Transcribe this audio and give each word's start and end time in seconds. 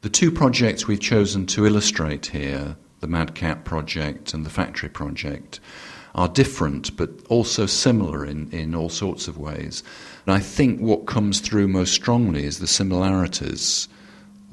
The 0.00 0.08
two 0.08 0.30
projects 0.30 0.86
we've 0.86 1.00
chosen 1.00 1.44
to 1.46 1.66
illustrate 1.66 2.26
here, 2.26 2.76
the 3.00 3.08
Madcap 3.08 3.64
project 3.64 4.32
and 4.32 4.46
the 4.46 4.50
Factory 4.50 4.88
project, 4.88 5.58
are 6.14 6.28
different 6.28 6.96
but 6.96 7.10
also 7.28 7.66
similar 7.66 8.24
in, 8.24 8.48
in 8.52 8.76
all 8.76 8.90
sorts 8.90 9.26
of 9.26 9.38
ways. 9.38 9.82
And 10.24 10.36
I 10.36 10.38
think 10.38 10.78
what 10.80 11.06
comes 11.06 11.40
through 11.40 11.66
most 11.66 11.92
strongly 11.92 12.44
is 12.44 12.60
the 12.60 12.68
similarities, 12.68 13.88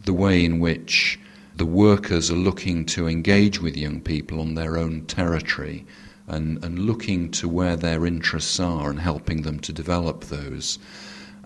the 0.03 0.13
way 0.13 0.43
in 0.43 0.59
which 0.59 1.19
the 1.55 1.65
workers 1.67 2.31
are 2.31 2.35
looking 2.35 2.83
to 2.87 3.07
engage 3.07 3.61
with 3.61 3.77
young 3.77 4.01
people 4.01 4.39
on 4.39 4.55
their 4.55 4.79
own 4.79 5.05
territory 5.05 5.85
and, 6.25 6.63
and 6.65 6.79
looking 6.79 7.29
to 7.29 7.47
where 7.47 7.75
their 7.75 8.07
interests 8.07 8.59
are 8.59 8.89
and 8.89 8.99
helping 8.99 9.43
them 9.43 9.59
to 9.59 9.71
develop 9.71 10.23
those 10.23 10.79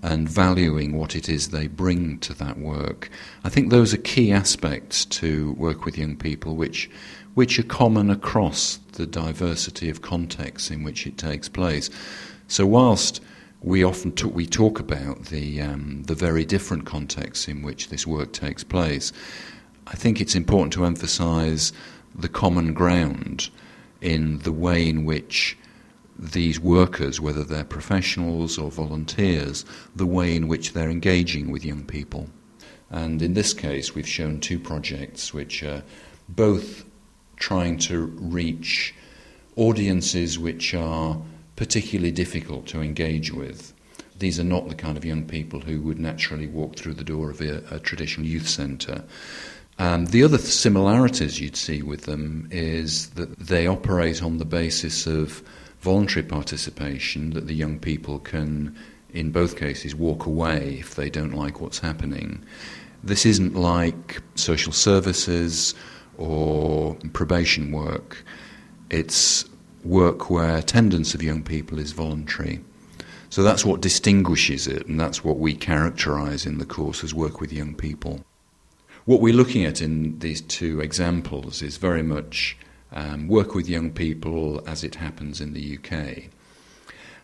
and 0.02 0.30
valuing 0.30 0.98
what 0.98 1.16
it 1.16 1.28
is 1.28 1.50
they 1.50 1.68
bring 1.68 2.20
to 2.20 2.34
that 2.34 2.58
work. 2.58 3.10
I 3.44 3.50
think 3.50 3.70
those 3.70 3.94
are 3.94 3.98
key 3.98 4.32
aspects 4.32 5.06
to 5.06 5.54
work 5.54 5.86
with 5.86 5.98
young 5.98 6.16
people, 6.16 6.56
which 6.56 6.90
which 7.36 7.60
are 7.60 7.64
common 7.64 8.10
across 8.10 8.80
the 8.94 9.06
diversity 9.06 9.90
of 9.90 10.02
contexts 10.02 10.72
in 10.72 10.84
which 10.84 11.08
it 11.08 11.18
takes 11.18 11.48
place. 11.48 11.90
So, 12.48 12.66
whilst 12.66 13.22
we 13.62 13.84
often 13.84 14.12
talk, 14.12 14.34
we 14.34 14.46
talk 14.46 14.80
about 14.80 15.26
the 15.26 15.62
um, 15.62 16.04
the 16.04 16.16
very 16.16 16.46
different 16.46 16.86
contexts 16.86 17.48
in 17.48 17.62
which 17.62 17.90
this 17.90 18.08
work 18.08 18.34
takes 18.34 18.64
place, 18.64 19.14
I 19.88 19.96
think 19.96 20.20
it's 20.20 20.36
important 20.36 20.74
to 20.74 20.86
emphasise 20.86 21.72
the 22.16 22.30
common 22.30 22.74
ground 22.74 23.50
in 24.02 24.40
the 24.40 24.52
way 24.52 24.88
in 24.88 25.06
which 25.06 25.58
these 26.20 26.60
workers, 26.60 27.22
whether 27.22 27.44
they're 27.44 27.64
professionals 27.64 28.58
or 28.58 28.70
volunteers, 28.70 29.66
the 29.96 30.06
way 30.06 30.36
in 30.36 30.48
which 30.48 30.74
they're 30.74 30.90
engaging 30.90 31.50
with 31.50 31.64
young 31.64 31.86
people. 31.86 32.28
And 32.90 33.22
in 33.22 33.34
this 33.34 33.54
case, 33.54 33.96
we've 33.96 34.08
shown 34.08 34.40
two 34.40 34.60
projects 34.60 35.34
which 35.34 35.64
are 35.64 35.84
both 36.28 36.86
trying 37.38 37.78
to 37.78 38.06
reach 38.18 38.94
audiences 39.56 40.38
which 40.38 40.74
are 40.74 41.22
particularly 41.56 42.12
difficult 42.12 42.66
to 42.68 42.82
engage 42.82 43.32
with. 43.32 43.74
These 44.18 44.40
are 44.40 44.46
not 44.46 44.68
the 44.68 44.76
kind 44.76 44.98
of 44.98 45.06
young 45.06 45.26
people 45.26 45.62
who 45.62 45.82
would 45.82 46.00
naturally 46.00 46.48
walk 46.48 46.76
through 46.76 46.96
the 46.96 47.04
door 47.04 47.30
of 47.30 47.40
a, 47.42 47.64
a 47.72 47.80
traditional 47.80 48.28
youth 48.28 48.48
centre. 48.48 49.04
And 49.78 50.08
the 50.08 50.24
other 50.24 50.38
similarities 50.38 51.40
you'd 51.40 51.56
see 51.56 51.82
with 51.82 52.02
them 52.02 52.50
is 52.52 53.12
that 53.12 53.40
they 53.40 53.66
operate 53.66 54.22
on 54.22 54.38
the 54.38 54.46
basis 54.46 55.08
of 55.08 55.42
voluntary 55.82 56.24
participation 56.24 57.32
that 57.32 57.48
the 57.48 57.56
young 57.56 57.80
people 57.80 58.20
can, 58.20 58.78
in 59.14 59.32
both 59.32 59.58
cases, 59.58 59.96
walk 59.96 60.26
away 60.26 60.78
if 60.80 60.96
they 60.96 61.10
don't 61.10 61.34
like 61.34 61.62
what's 61.62 61.80
happening. 61.80 62.44
This 63.04 63.26
isn't 63.26 63.56
like 63.56 64.22
social 64.36 64.74
services 64.74 65.74
or 66.18 66.96
probation 67.14 67.72
work. 67.72 68.24
It's 68.90 69.46
work 69.84 70.30
where 70.30 70.58
attendance 70.58 71.14
of 71.14 71.24
young 71.24 71.44
people 71.44 71.80
is 71.80 71.94
voluntary. 71.94 72.60
So 73.30 73.44
that's 73.44 73.64
what 73.64 73.82
distinguishes 73.82 74.68
it, 74.68 74.88
and 74.88 75.00
that's 75.00 75.24
what 75.24 75.38
we 75.38 75.54
characterize 75.54 76.46
in 76.46 76.58
the 76.58 76.66
course 76.66 77.04
as 77.04 77.14
work 77.14 77.40
with 77.40 77.54
young 77.54 77.76
people. 77.76 78.26
What 79.06 79.22
we're 79.22 79.34
looking 79.34 79.66
at 79.66 79.82
in 79.82 80.20
these 80.20 80.42
two 80.42 80.82
examples 80.82 81.62
is 81.62 81.78
very 81.78 82.04
much 82.04 82.58
um, 82.92 83.28
work 83.28 83.54
with 83.54 83.70
young 83.70 83.92
people 83.92 84.64
as 84.68 84.84
it 84.84 84.96
happens 84.96 85.42
in 85.42 85.54
the 85.54 85.78
UK. 85.78 86.30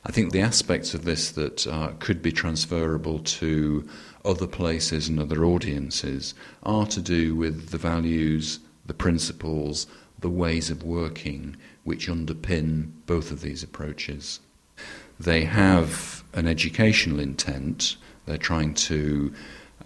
I 0.08 0.12
think 0.12 0.32
the 0.32 0.42
aspects 0.42 0.94
of 0.94 1.04
this 1.04 1.32
that 1.32 1.66
uh, 1.66 1.94
could 2.00 2.22
be 2.22 2.32
transferable 2.32 3.20
to 3.20 3.88
other 4.24 4.46
places 4.46 5.08
and 5.08 5.20
other 5.20 5.44
audiences 5.44 6.36
are 6.62 6.86
to 6.88 7.02
do 7.02 7.36
with 7.36 7.70
the 7.70 7.80
values, 7.80 8.60
the 8.86 8.94
principles, 8.94 9.88
the 10.20 10.30
ways 10.30 10.70
of 10.70 10.84
working 10.84 11.58
which 11.84 12.08
underpin 12.08 12.92
both 13.06 13.32
of 13.32 13.42
these 13.42 13.64
approaches. 13.64 14.40
They 15.20 15.46
have 15.46 16.24
an 16.34 16.48
educational 16.48 17.20
intent, 17.20 17.96
they're 18.26 18.38
trying 18.38 18.74
to 18.74 19.34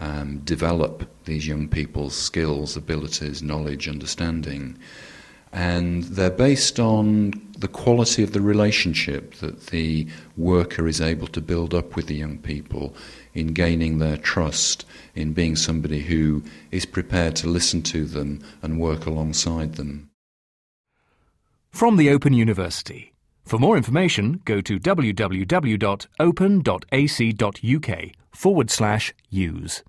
um, 0.00 0.38
develop 0.40 1.08
these 1.24 1.46
young 1.46 1.68
people's 1.68 2.14
skills, 2.14 2.76
abilities, 2.76 3.42
knowledge, 3.42 3.88
understanding 3.88 4.78
and 5.52 6.04
they're 6.04 6.30
based 6.30 6.78
on 6.78 7.32
the 7.58 7.68
quality 7.68 8.22
of 8.22 8.32
the 8.32 8.40
relationship 8.40 9.34
that 9.36 9.66
the 9.66 10.06
worker 10.36 10.86
is 10.86 11.00
able 11.00 11.26
to 11.28 11.40
build 11.40 11.74
up 11.74 11.96
with 11.96 12.06
the 12.06 12.14
young 12.14 12.38
people 12.38 12.94
in 13.34 13.48
gaining 13.48 13.98
their 13.98 14.16
trust, 14.16 14.86
in 15.14 15.32
being 15.32 15.56
somebody 15.56 16.00
who 16.02 16.42
is 16.70 16.86
prepared 16.86 17.36
to 17.36 17.48
listen 17.48 17.82
to 17.82 18.04
them 18.04 18.42
and 18.62 18.80
work 18.80 19.06
alongside 19.06 19.74
them. 19.74 20.10
From 21.70 21.96
the 21.96 22.10
Open 22.10 22.32
University. 22.32 23.12
For 23.44 23.58
more 23.58 23.76
information, 23.76 24.40
go 24.44 24.60
to 24.60 24.78
www.open.ac.uk 24.78 25.50
forward 28.32 28.70
slash 28.70 29.12
use. 29.28 29.82